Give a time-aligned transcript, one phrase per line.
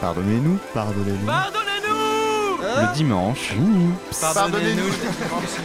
[0.00, 1.26] Pardonnez-nous, pardonnez-nous.
[1.26, 3.54] Pardonnez-nous Le dimanche.
[4.20, 4.84] Pardonnez-nous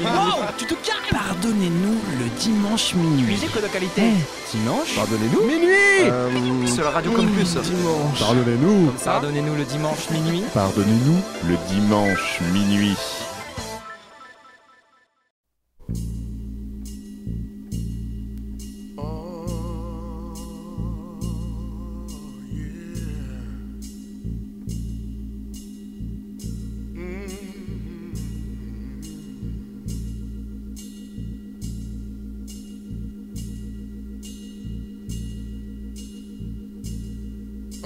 [0.04, 3.24] Wow, tu te calmes Pardonnez-nous le dimanche minuit.
[3.34, 5.42] Musique de qualité Eh, dimanche Pardonnez-nous.
[5.46, 8.20] Minuit Euh, Sur la radio Campus Dimanche.
[8.20, 8.92] Pardonnez-nous.
[9.04, 12.96] Pardonnez-nous le dimanche minuit Pardonnez-nous le dimanche minuit.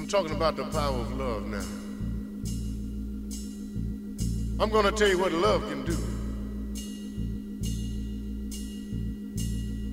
[0.07, 1.65] Talking about the power of love now.
[4.63, 5.97] I'm going to tell you what love can do.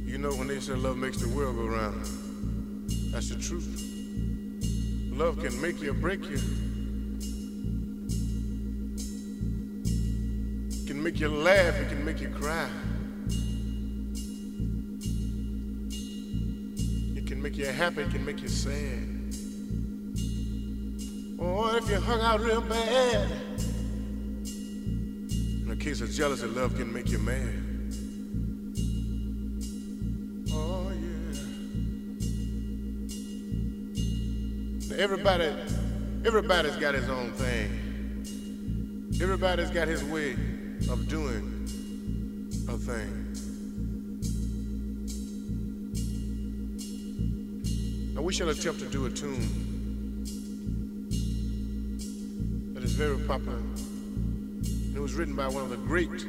[0.08, 2.04] You know, when they say love makes the world go round,
[3.10, 3.66] that's the truth.
[5.10, 6.38] Love can make you or break you.
[10.70, 12.70] It can make you laugh, it can make you cry.
[17.16, 19.13] It can make you happy, it can make you sad.
[21.44, 23.30] Or if you hung out real bad.
[24.46, 27.60] In a case of jealousy, love can make you mad.
[30.52, 31.40] Oh, yeah.
[34.88, 35.52] Now, everybody,
[36.24, 39.10] everybody's got his own thing.
[39.20, 40.32] Everybody's got his way
[40.90, 41.68] of doing
[42.68, 43.20] a thing.
[48.14, 49.63] Now, we shall attempt to do a tune
[52.94, 53.56] very popular.
[53.56, 56.26] And it was written by one of the great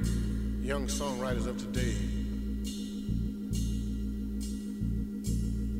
[0.63, 1.95] young songwriters of today.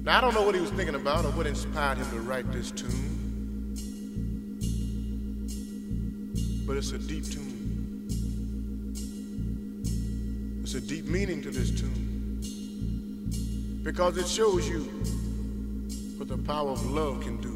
[0.03, 2.51] Now, I don't know what he was thinking about or what inspired him to write
[2.51, 3.73] this tune,
[6.67, 7.53] but it's a deep tune.
[10.61, 12.35] It's a deep meaning to this tune
[13.83, 14.81] because it shows you
[16.17, 17.54] what the power of love can do.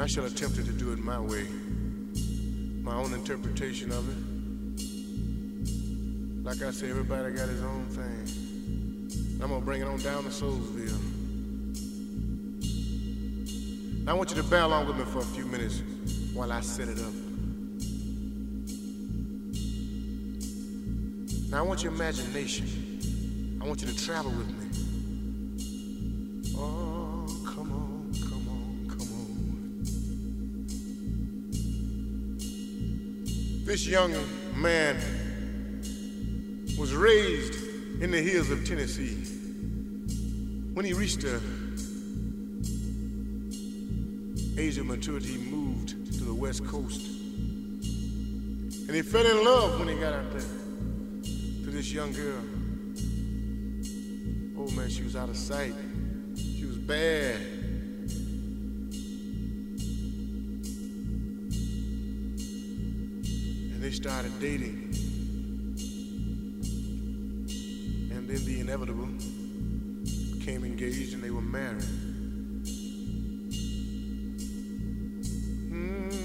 [0.00, 1.46] And I shall attempt to do it my way,
[2.82, 4.16] my own interpretation of it.
[6.42, 9.42] Like I say, everybody got his own thing.
[9.42, 10.98] I'm gonna bring it on down to Soulsville.
[14.06, 15.82] Now I want you to bear along with me for a few minutes
[16.32, 17.12] while I set it up.
[21.50, 23.58] Now I want your imagination.
[23.60, 24.69] I want you to travel with me.
[33.70, 34.12] This young
[34.56, 34.96] man
[36.76, 37.54] was raised
[38.02, 39.14] in the hills of Tennessee.
[40.74, 41.40] When he reached the
[44.58, 47.00] age of maturity, he moved to the West Coast.
[48.88, 52.42] And he fell in love when he got out there to this young girl.
[54.58, 55.76] Oh man, she was out of sight.
[56.34, 57.36] She was bad.
[64.00, 64.94] Started dating.
[68.10, 69.08] And then the inevitable
[70.38, 71.84] became engaged and they were married.
[75.70, 76.16] Mhm.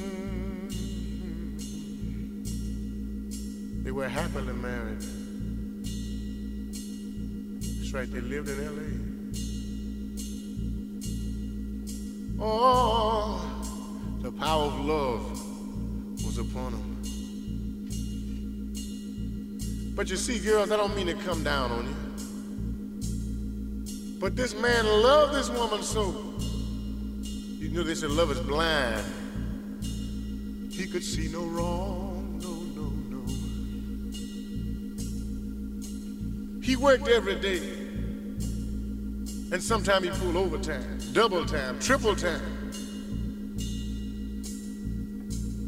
[3.83, 5.03] They were happily married.
[7.59, 8.89] That's right, they lived in LA.
[12.39, 13.41] Oh,
[14.21, 15.25] the power of love
[16.25, 16.94] was upon them.
[19.95, 21.95] But you see, girls, I don't mean to come down on you.
[24.19, 26.33] But this man loved this woman so.
[27.21, 29.05] You know they said love is blind.
[30.69, 33.23] He could see no wrong, no, no, no.
[36.61, 37.61] He worked every day.
[39.53, 42.41] And sometimes he pulled overtime, double time, triple time.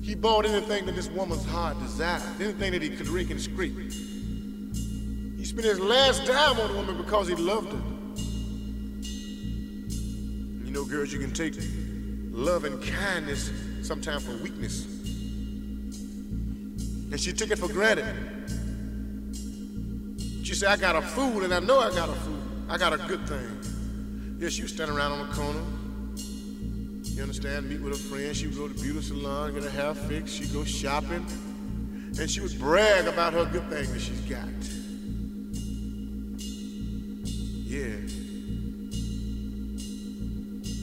[0.04, 4.17] He bought anything that this woman's heart desired, anything that he could rake and scrape.
[5.58, 7.82] Spent his last dime on the woman because he loved her.
[10.64, 11.56] You know, girls, you can take
[12.30, 13.50] love and kindness
[13.82, 14.86] sometimes for weakness.
[17.12, 18.06] And she took it for granted.
[20.44, 22.38] She said, I got a fool, and I know I got a fool.
[22.70, 24.38] I got a good thing.
[24.40, 25.64] Yeah, she was standing around on the corner.
[27.04, 27.68] You understand?
[27.68, 28.36] Meet with a friend.
[28.36, 30.36] She would go to the beauty salon, get her hair fixed.
[30.36, 31.26] She'd go shopping.
[32.20, 34.46] And she would brag about her good thing that she's got.
[37.78, 37.84] Yeah.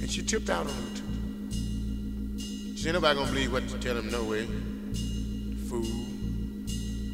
[0.00, 2.76] And she tipped out on him too.
[2.76, 4.46] She ain't nobody gonna believe what you tell him no way.
[5.68, 6.06] Fool.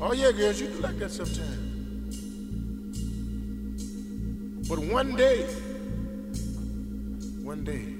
[0.03, 1.57] Oh yeah, girls, you do like that sometimes.
[4.69, 5.47] But one day,
[7.43, 7.97] one day,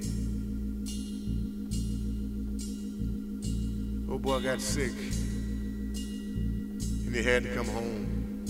[4.07, 4.93] old boy got sick
[5.95, 8.43] and he had to come home.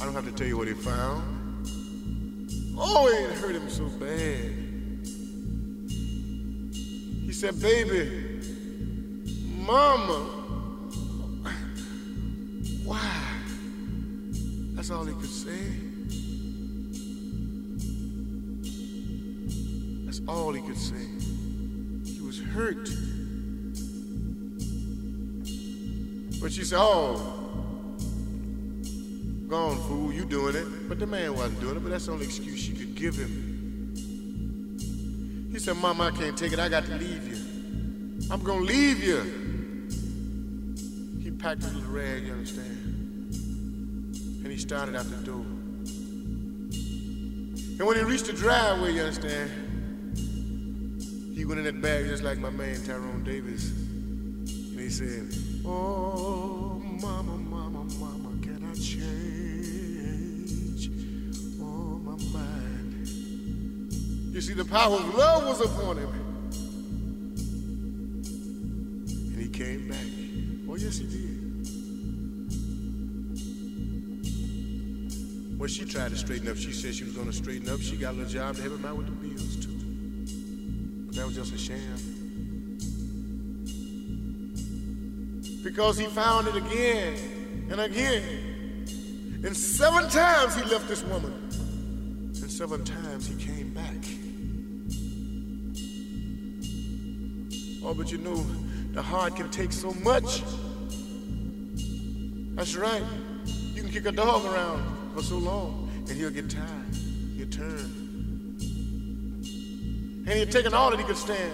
[0.00, 1.35] I don't have to tell you what he found.
[2.78, 4.52] Oh, it hurt him so bad.
[7.24, 8.42] He said, baby,
[9.56, 10.26] mama,
[12.84, 13.22] why?
[14.74, 15.50] That's all he could say.
[20.04, 21.06] That's all he could say.
[22.04, 22.88] He was hurt.
[26.40, 27.45] But she said, oh,
[29.48, 30.88] Gone, fool, you doing it.
[30.88, 33.54] But the man wasn't doing it, but that's the only excuse she could give him.
[35.52, 36.58] He said, Mama, I can't take it.
[36.58, 37.36] I got to leave you.
[38.30, 39.22] I'm gonna leave you.
[41.22, 42.76] He packed his little rag, you understand?
[44.42, 45.44] And he started out the door.
[47.78, 49.50] And when he reached the driveway, you understand,
[51.36, 53.70] he went in that bag just like my man Tyrone Davis.
[53.70, 55.28] And he said,
[55.64, 58.15] Oh, mama, mama, mama,
[64.36, 66.10] You see, the power of love was upon him.
[69.32, 69.96] And he came back.
[70.68, 71.40] Oh, yes, he did.
[75.58, 76.58] Well, she tried to straighten up.
[76.58, 77.80] She said she was going to straighten up.
[77.80, 79.72] She got a little job to help him out with the bills, too.
[81.06, 81.96] But that was just a sham.
[85.64, 87.16] Because he found it again
[87.70, 88.22] and again.
[89.46, 91.32] And seven times he left this woman.
[92.42, 93.95] And seven times he came back.
[97.86, 98.44] Oh, but you know,
[98.90, 100.42] the heart can take so much.
[102.56, 103.04] That's right.
[103.74, 106.96] You can kick a dog around for so long, and he'll get tired.
[107.36, 108.58] He'll turn.
[110.26, 111.52] And he'd taken all that he could stand.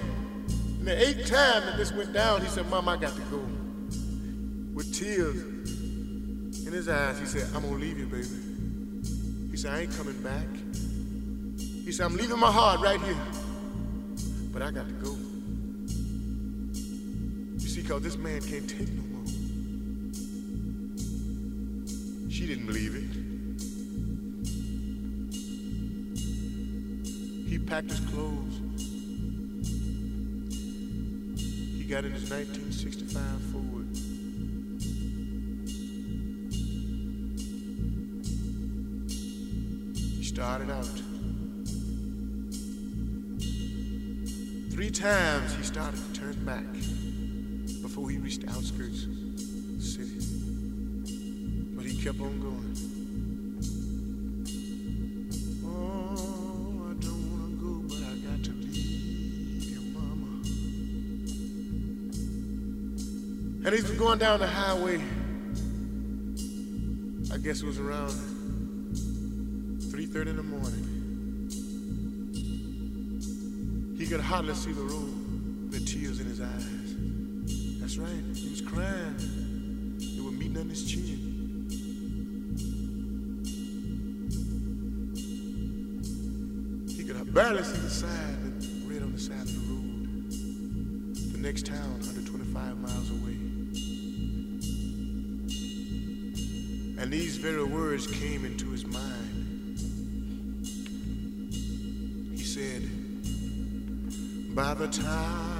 [0.79, 3.47] And the eighth time that this went down, he said, Mom, I got to go.
[4.73, 5.37] With tears
[6.67, 8.27] in his eyes, he said, I'm gonna leave you, baby.
[9.51, 10.47] He said, I ain't coming back.
[11.59, 13.21] He said, I'm leaving my heart right here.
[14.51, 15.15] But I got to go.
[17.93, 19.27] You see, cause this man can't take no more.
[22.31, 23.13] She didn't believe it.
[27.51, 28.61] He packed his clothes.
[31.77, 33.23] He got in his 1965
[33.53, 33.89] Ford.
[40.17, 41.03] He started out.
[44.71, 46.65] Three times he started to turn back
[47.93, 49.11] before he reached the outskirts of
[49.77, 50.17] the city.
[51.77, 52.75] But he kept on going.
[55.67, 60.41] Oh, I don't want to go, but I got to leave your mama.
[63.67, 64.99] And he's going down the highway.
[67.31, 68.15] I guess it was around
[69.93, 70.85] 3.30 in the morning.
[73.99, 75.22] He could hardly see the road
[78.35, 79.97] he was crying.
[79.99, 81.19] They were meeting on his chin.
[86.89, 91.13] He could barely see the sign that read on the side of the road.
[91.33, 93.37] The next town, 125 miles away.
[97.01, 99.79] And these very words came into his mind.
[102.37, 102.83] He said,
[104.55, 105.52] By the time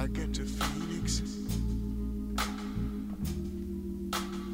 [0.00, 1.22] I get to Phoenix,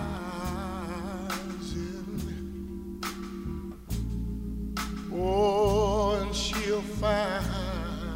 [5.12, 7.44] Oh, and she'll find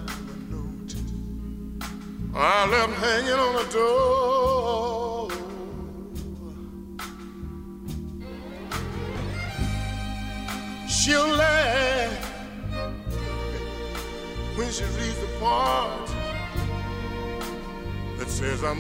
[0.09, 0.95] a note
[2.35, 4.12] I left hanging on the door.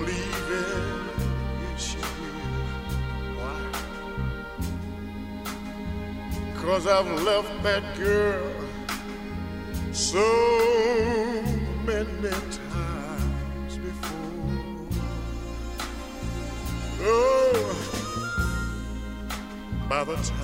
[0.06, 1.08] Leaving.
[1.62, 2.40] Yes, she will.
[3.38, 3.60] Why?
[6.62, 8.50] Cause I've left that girl
[9.92, 10.28] so
[11.84, 14.86] many times before.
[17.04, 17.62] Oh,
[19.88, 20.41] by the time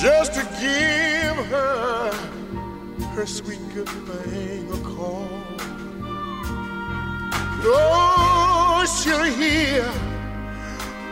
[0.00, 2.10] just to give her
[3.14, 5.26] her sweet good thing a call.
[7.70, 9.84] Oh, she'll hear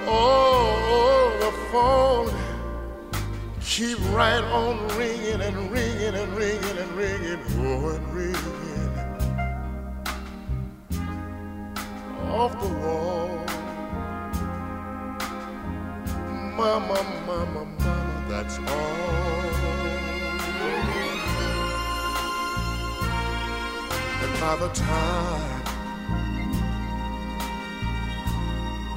[0.07, 2.31] oh the phone
[3.61, 7.36] keep right on ringing and ringing and ringing and ringing,
[24.41, 25.63] by the time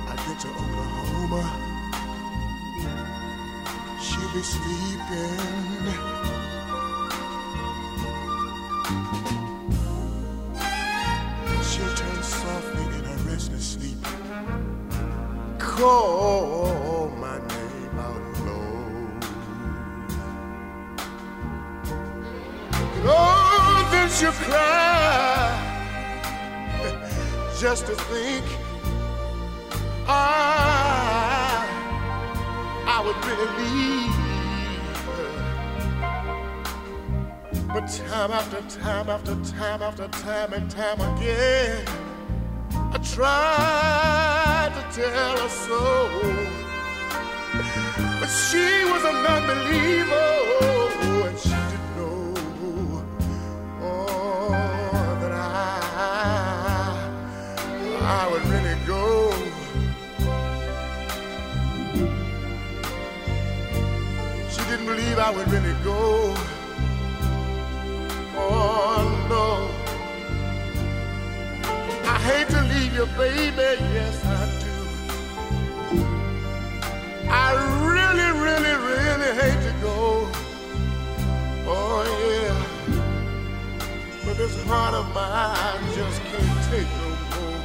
[0.08, 1.44] I get to Oklahoma,
[4.02, 5.40] she'll be sleeping.
[11.64, 14.02] She'll turn softly in her restless sleep.
[15.58, 18.80] Call my name out low.
[23.06, 25.29] Oh, then she'll cry
[27.60, 28.46] just to think
[30.08, 31.68] I,
[32.88, 34.16] I would really leave.
[37.68, 41.86] But time after time after time after time and time again,
[42.72, 46.00] I tried to tell her so.
[48.22, 50.30] But she was a non-believer,
[65.30, 66.34] didn't believe I would really go.
[68.36, 69.70] Oh no.
[72.04, 73.78] I hate to leave you, baby.
[73.94, 74.28] Yes, I
[74.60, 74.76] do.
[77.30, 77.54] I
[77.86, 79.98] really, really, really hate to go.
[81.68, 82.58] Oh yeah.
[84.26, 87.60] But this heart of mine just can't take no more.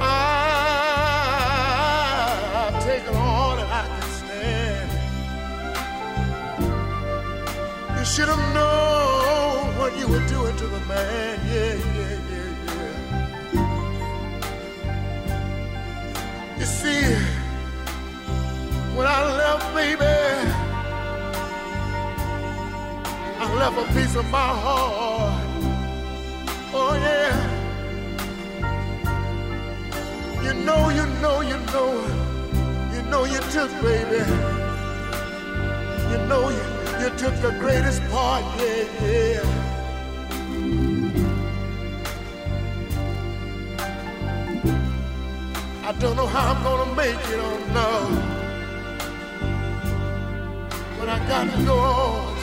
[0.00, 0.26] Ah,
[2.68, 3.45] I've taken all
[8.06, 11.40] should have known what you were doing to the man.
[11.52, 12.52] Yeah, yeah, yeah,
[13.52, 13.66] yeah.
[16.58, 17.02] You see,
[18.96, 20.16] when I left, baby,
[23.42, 25.44] I left a piece of my heart.
[26.72, 27.34] Oh, yeah.
[30.44, 31.90] You know, you know, you know,
[32.94, 34.22] you know you took, baby.
[36.10, 39.66] You know you, you took the greatest part, yeah, yeah.
[45.84, 47.90] I don't know how I'm gonna make it, oh no.
[50.98, 52.36] But I got to go on.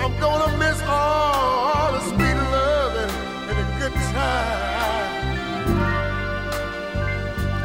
[0.00, 2.94] I'm gonna miss all the sweet love
[3.48, 5.22] and the good times.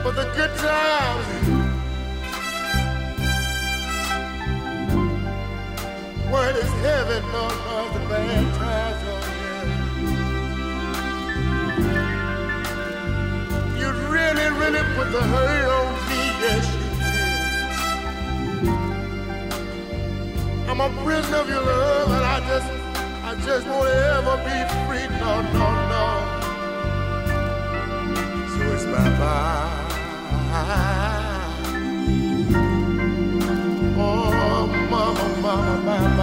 [0.04, 1.26] But the good times,
[6.38, 9.65] word is heaven, no, no, the bad times, oh yeah.
[13.79, 17.27] You really, really put the hurt on me, yes you did.
[20.70, 22.70] I'm a prisoner of your love, and I just,
[23.29, 25.08] I just won't ever be free.
[25.22, 26.06] No, no, no.
[28.53, 29.74] So it's bye bye.
[34.00, 36.16] Oh, mama, mama, bye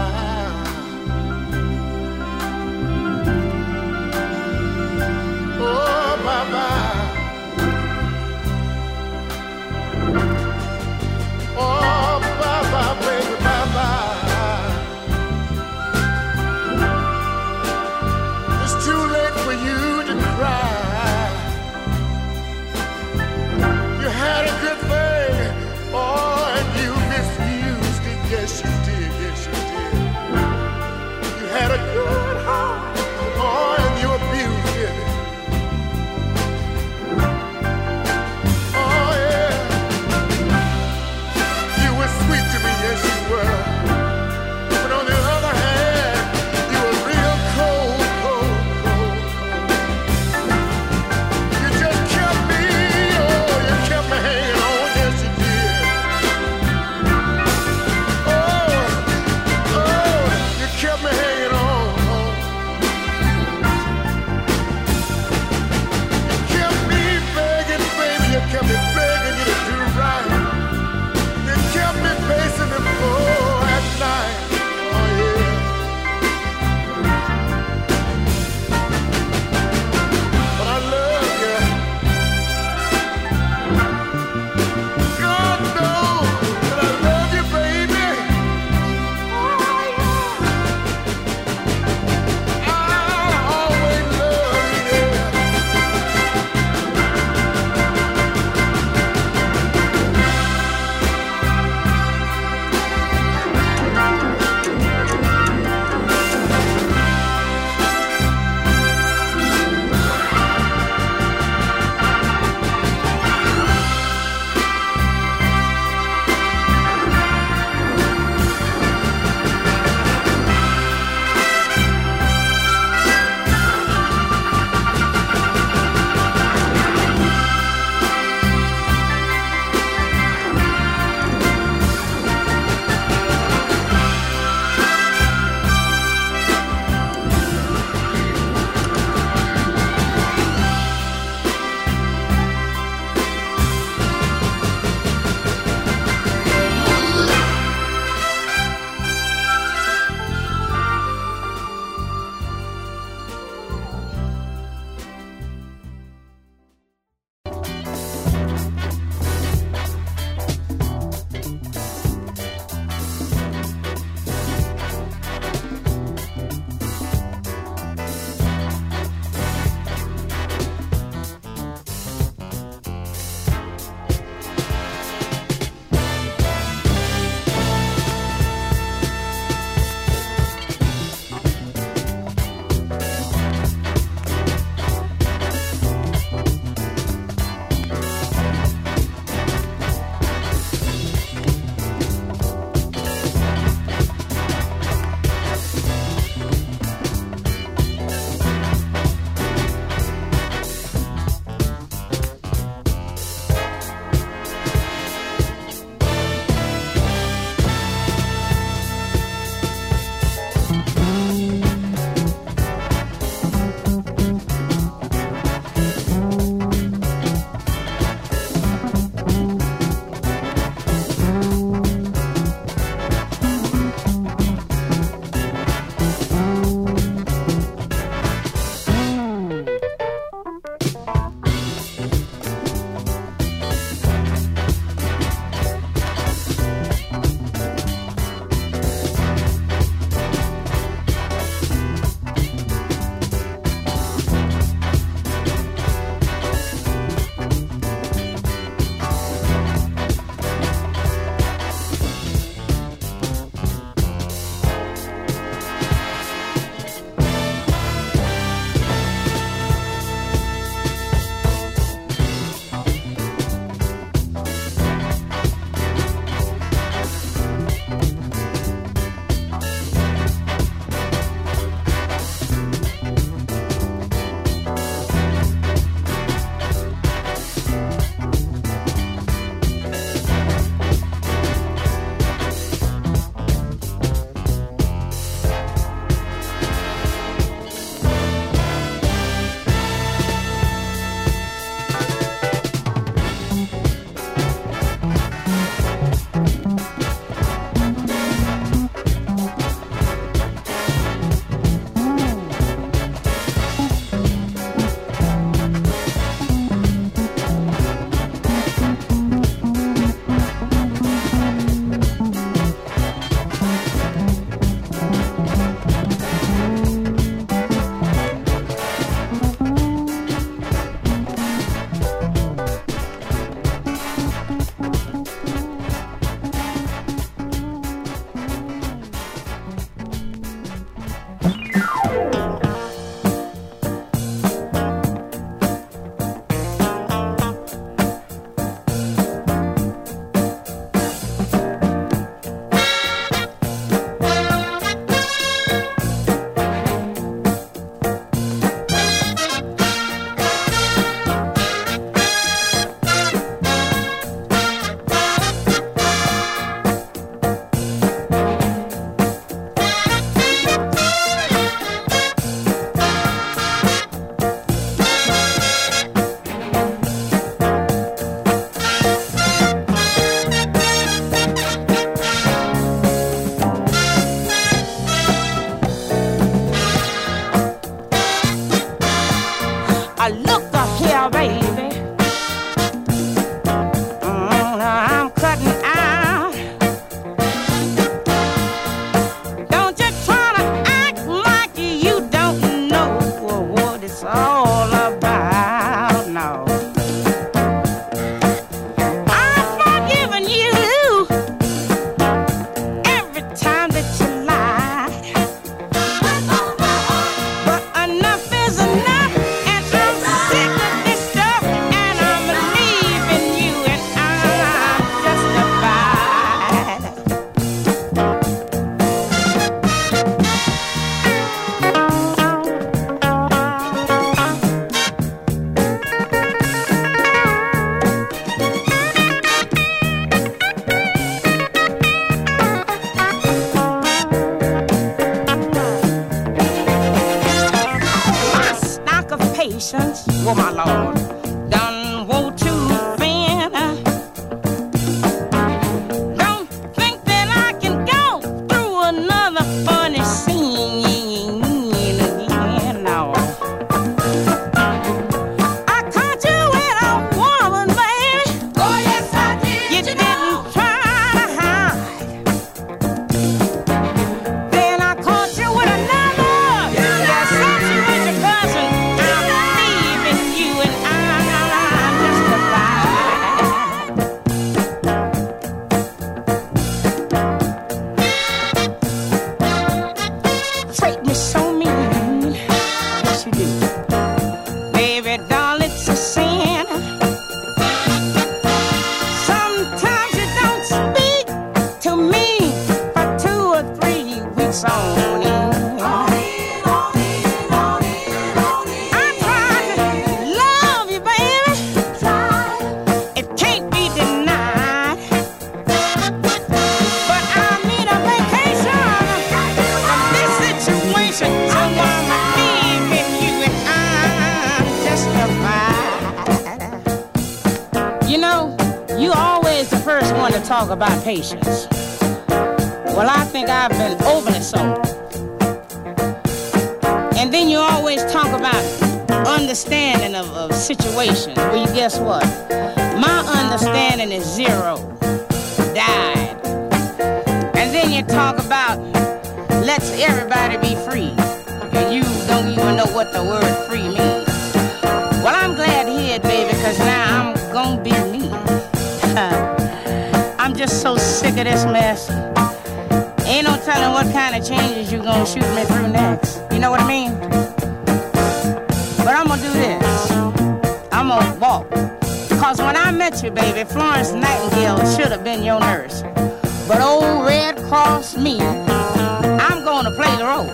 [566.05, 570.69] But old Red Cross me, I'm gonna play the role.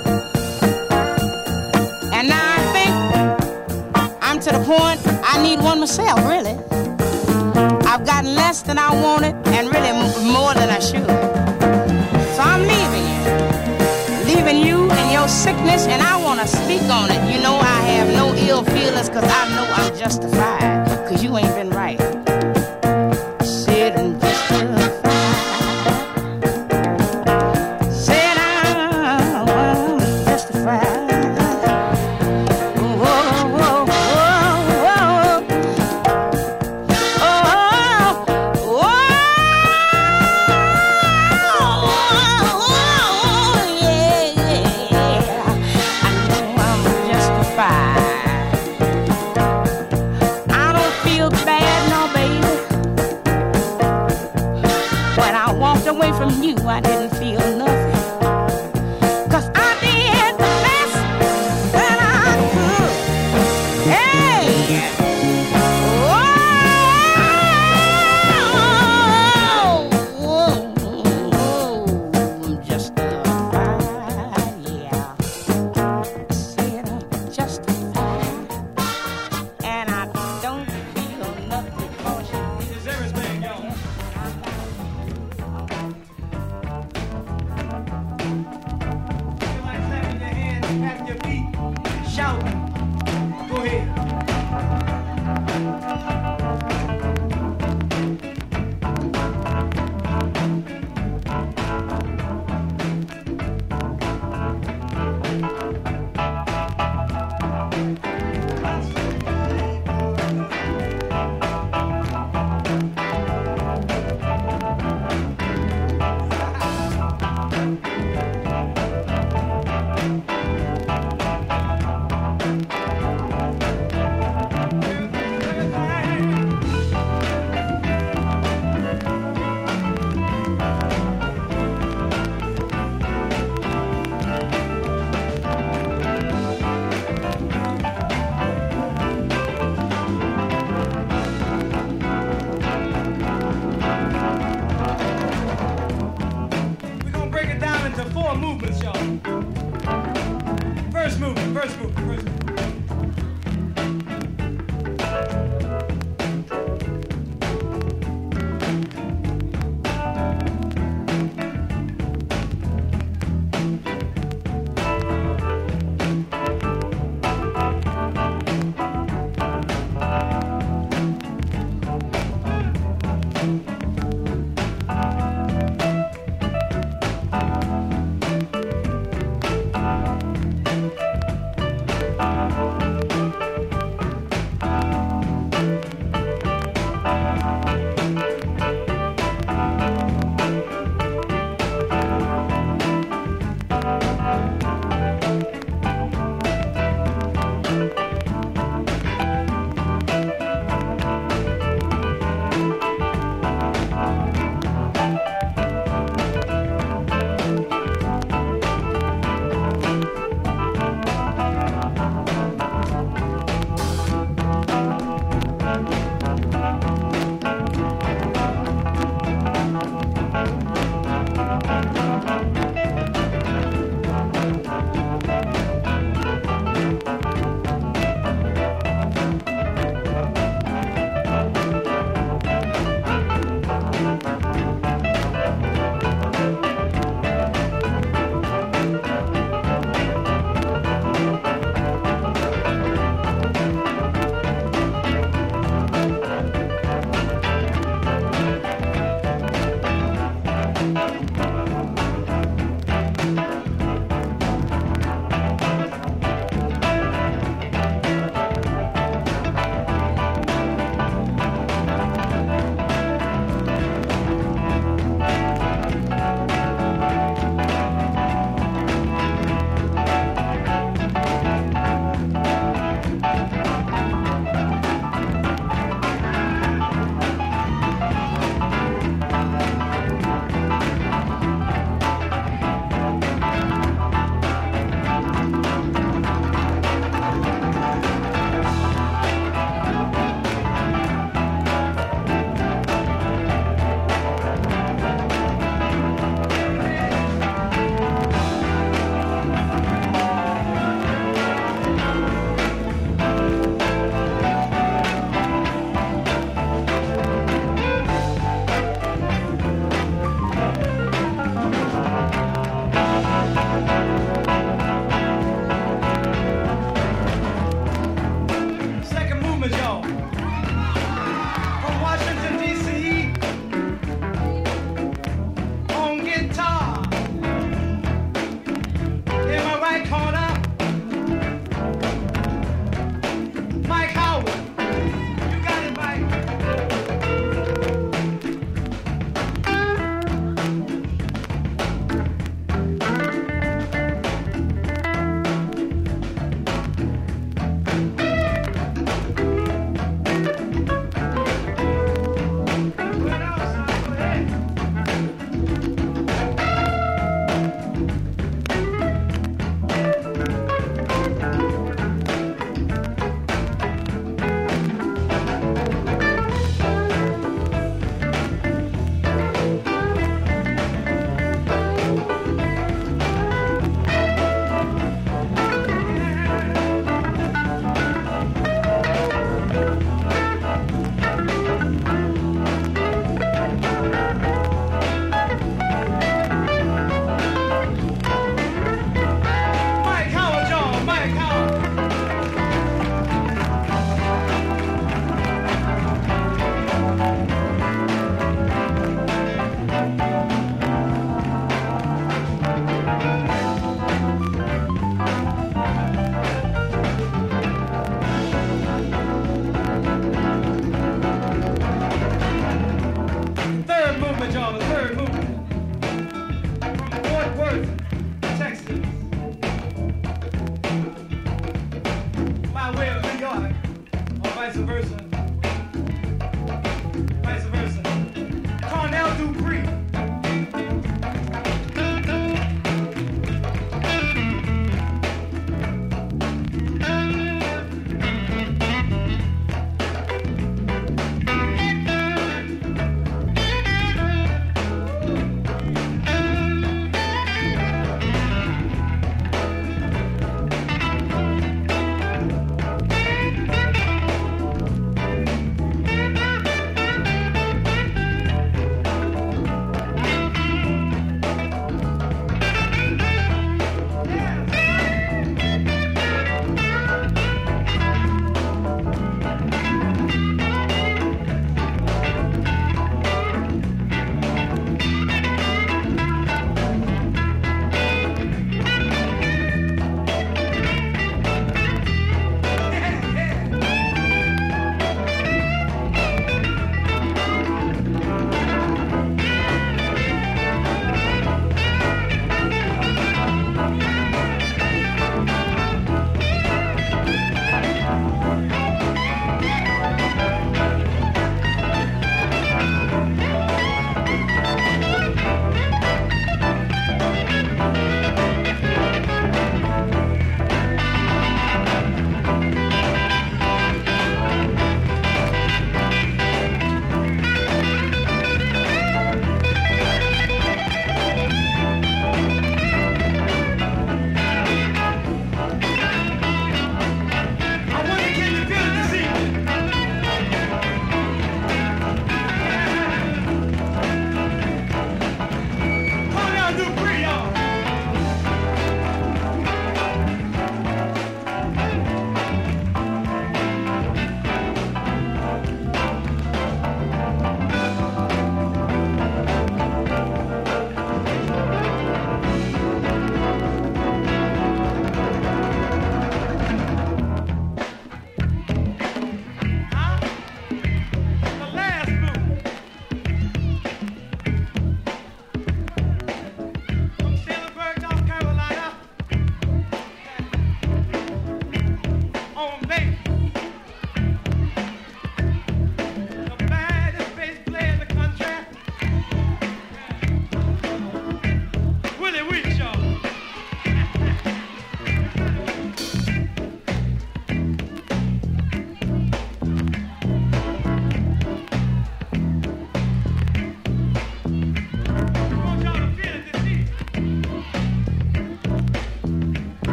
[2.13, 6.59] And now I think I'm to the point I need one myself, really.
[7.87, 9.93] I've gotten less than I wanted and really
[10.33, 11.07] more than I should.
[12.35, 14.35] So I'm leaving you.
[14.35, 17.33] Leaving you and your sickness, and I wanna speak on it.
[17.33, 21.55] You know I have no ill feelings, cause I know I'm justified, cause you ain't
[21.55, 22.10] been right.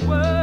[0.00, 0.33] Oh,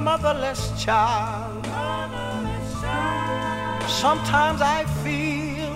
[0.00, 1.66] motherless child.
[3.86, 5.74] Sometimes I feel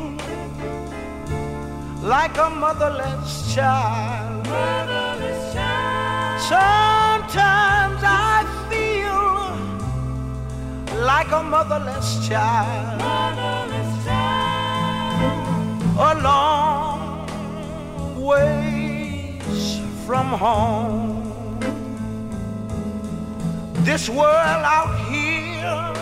[2.03, 4.47] like a motherless child.
[6.53, 9.25] Sometimes I feel
[11.05, 13.01] like a motherless child.
[16.11, 17.27] A long
[18.17, 20.94] ways from home.
[23.85, 25.93] This world out here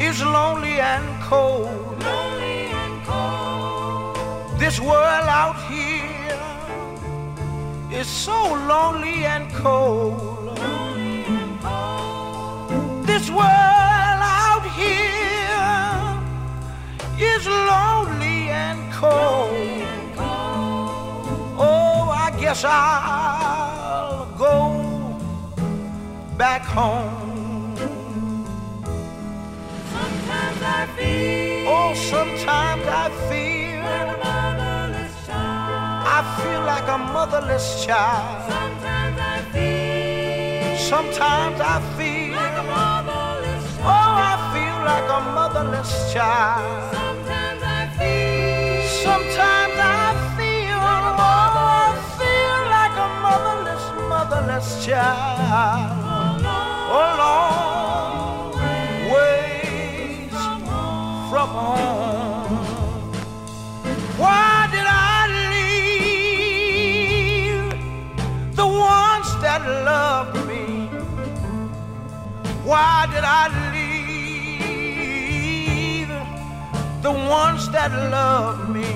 [0.00, 2.02] is lonely and cold.
[2.02, 4.58] Lonely and cold.
[4.58, 6.40] This world out here
[7.92, 10.46] is so lonely and cold.
[10.58, 13.06] Lonely and cold.
[13.06, 15.68] This world out here
[17.20, 19.52] is lonely and cold.
[19.52, 21.58] Lonely and cold.
[21.58, 23.29] Oh, I guess I'll
[26.40, 27.76] back home.
[29.92, 31.68] Sometimes I feel.
[31.68, 33.84] Oh, sometimes I feel.
[36.16, 38.50] I feel like a motherless child.
[38.50, 40.78] Sometimes I feel.
[40.92, 42.32] Sometimes I feel.
[42.32, 43.92] Like a motherless child.
[43.92, 46.94] Oh, I feel like a motherless child.
[46.96, 48.80] Sometimes I feel.
[49.04, 50.80] Sometimes I feel.
[50.88, 51.52] Oh,
[51.84, 55.99] I feel like a motherless, motherless child.
[56.92, 58.52] A long
[61.30, 62.66] from home.
[64.18, 65.28] Why did I
[66.34, 67.70] leave
[68.56, 70.88] the ones that loved me?
[72.64, 74.60] Why did I leave
[77.02, 78.90] the ones that loved me?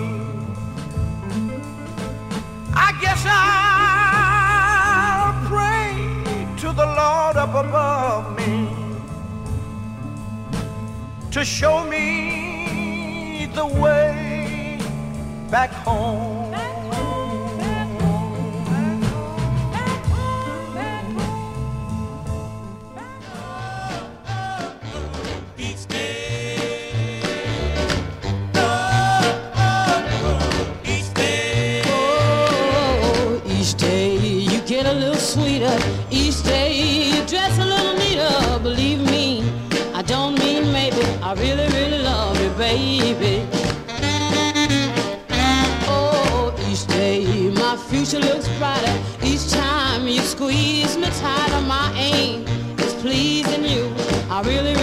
[2.75, 3.64] I guess I'll
[7.57, 8.69] above me
[11.31, 14.79] to show me the way
[15.51, 16.34] back home.
[41.35, 43.45] I really, really love you, baby.
[45.89, 48.97] Oh, each day my future looks brighter.
[49.20, 52.47] Each time you squeeze me tighter, my aim
[52.78, 53.93] is pleasing you.
[54.30, 54.74] I really,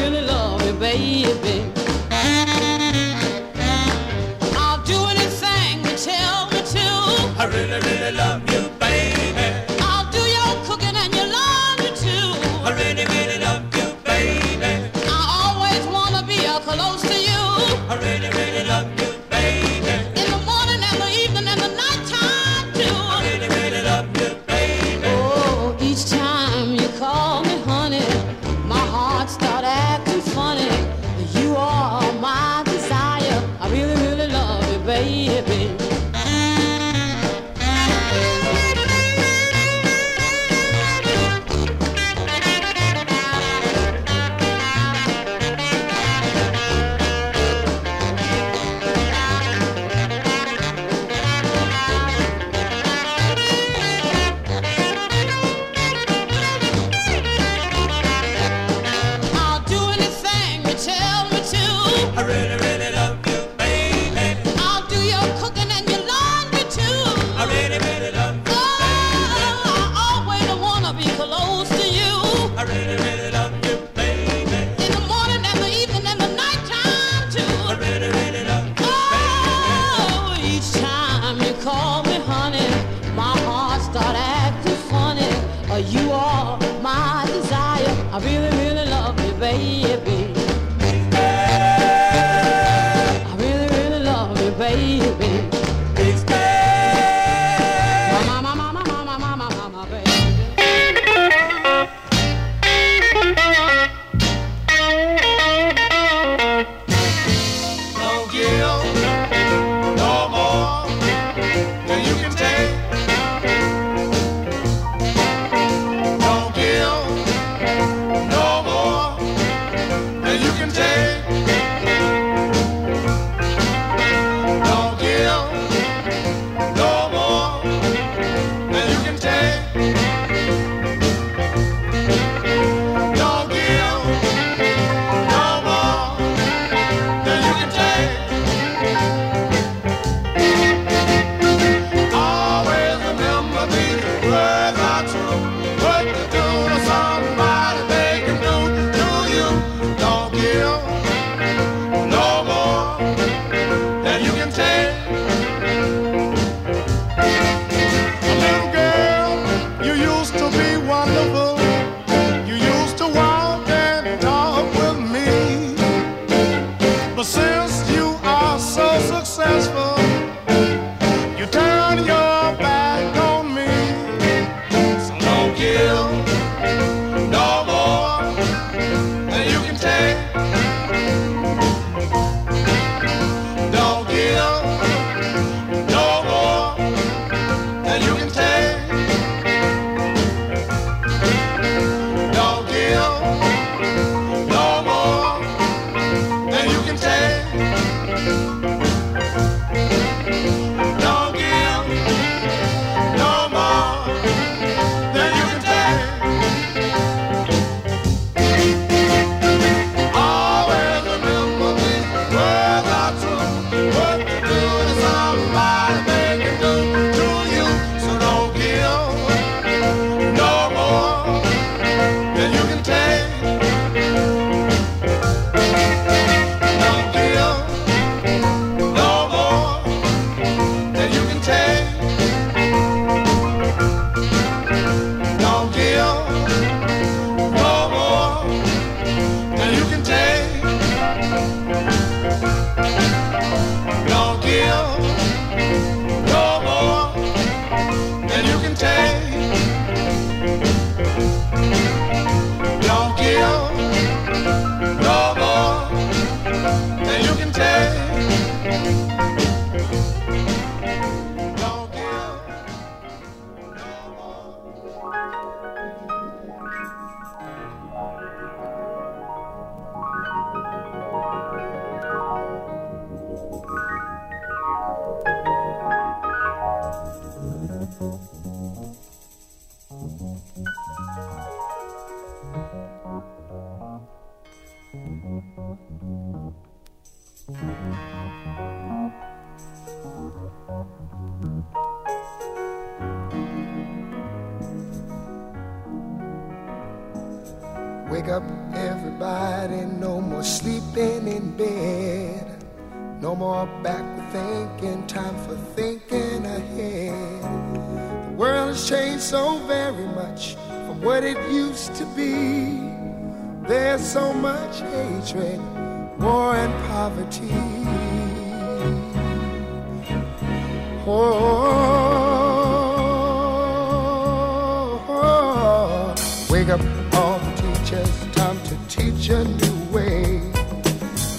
[326.62, 326.82] wake up,
[327.16, 330.39] all the teachers, time to teach a new way.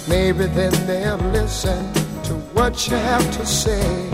[0.09, 1.93] Maybe then they'll listen
[2.23, 4.09] to what you have to say.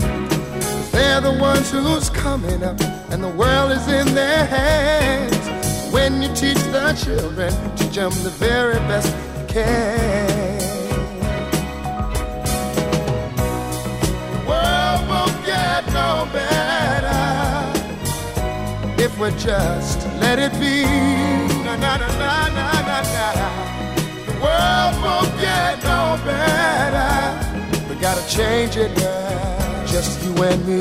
[0.92, 2.80] They're the ones who's coming up,
[3.10, 5.92] and the world is in their hands.
[5.92, 9.08] When you teach the children, teach them the very best
[9.38, 10.58] you can.
[14.32, 17.10] The world won't get no better
[19.02, 20.84] if we just let it be.
[21.66, 23.48] Na na na na na na na.
[24.26, 27.14] The world won't get no better.
[27.88, 30.80] We gotta change it now, just you and me.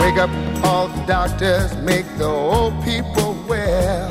[0.00, 0.32] Wake up
[0.64, 4.08] all the doctors, make the old people well.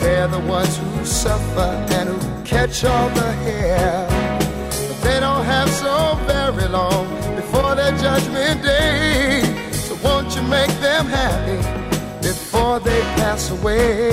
[0.00, 4.06] They're the ones who suffer and who catch all the hair.
[4.88, 5.96] But they don't have so
[6.32, 7.04] very long
[7.34, 9.35] before their judgment day.
[10.48, 11.58] Make them happy
[12.22, 14.12] before they pass away?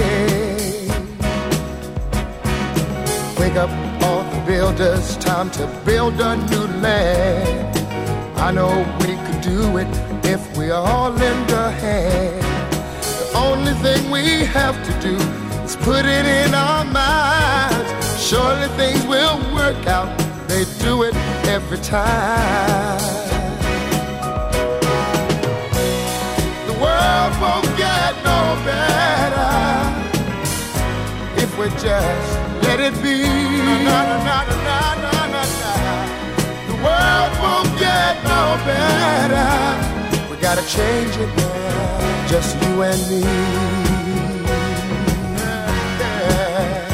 [3.39, 3.69] Wake up
[4.03, 7.77] all the builders, time to build a new land.
[8.37, 8.71] I know
[9.01, 9.87] we could do it
[10.25, 12.43] if we all lend a hand.
[13.03, 15.15] The only thing we have to do
[15.63, 18.27] is put it in our minds.
[18.27, 20.09] Surely things will work out.
[20.47, 21.15] They do it
[21.47, 23.22] every time.
[27.41, 29.53] Won't get no better
[31.41, 32.31] if we just
[32.63, 33.23] let it be.
[33.85, 35.73] Na, na, na, na, na, na, na, na.
[36.67, 39.51] The world won't get no better.
[40.29, 43.21] We gotta change it now, just you and me.
[45.99, 46.89] Yeah.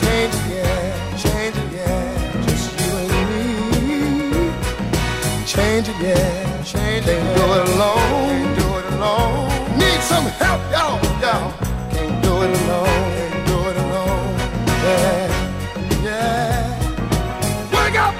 [0.00, 3.46] Change it, yeah, change it, yeah, just you and me.
[5.46, 6.55] Change it, yeah,
[10.16, 11.52] some help, y'all, y'all.
[11.92, 14.28] Can't do it alone, can't do it alone.
[14.86, 15.24] Yeah,
[16.06, 16.62] yeah.
[17.74, 18.14] Wake up,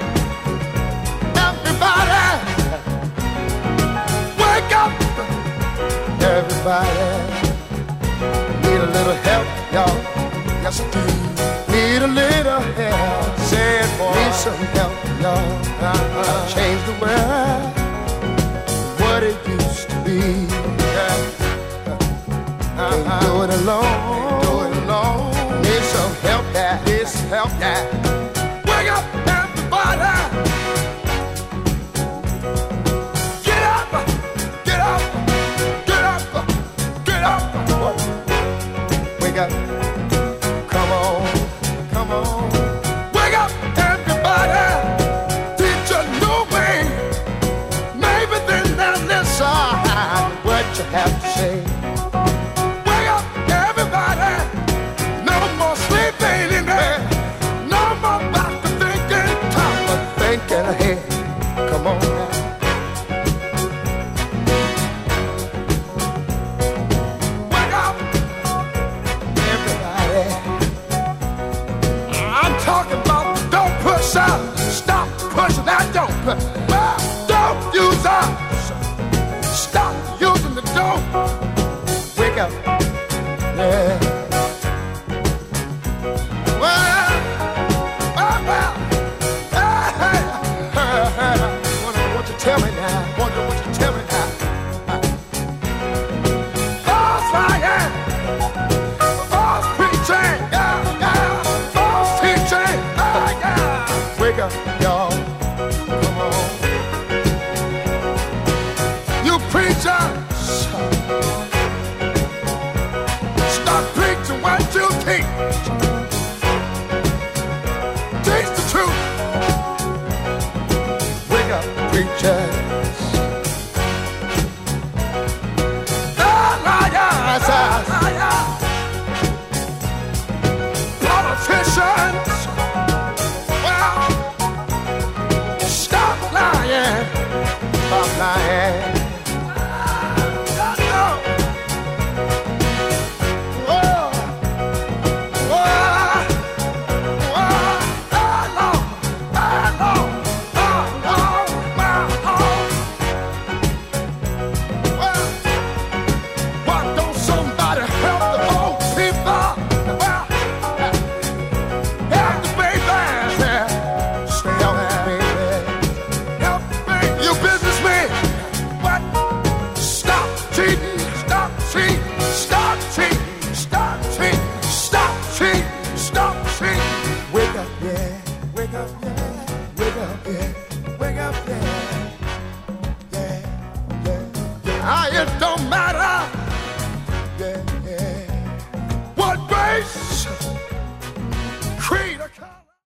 [1.47, 2.25] everybody.
[4.41, 4.91] Wake up,
[6.21, 7.07] everybody.
[8.63, 9.97] Need a little help, y'all.
[10.63, 11.03] Yes, I do.
[11.73, 13.39] Need a little help.
[13.49, 14.13] Say it, boy.
[14.17, 14.93] Need some help,
[15.23, 15.47] y'all.
[15.81, 16.47] Uh-huh.
[16.53, 17.76] Change the world.
[23.61, 24.26] Alone.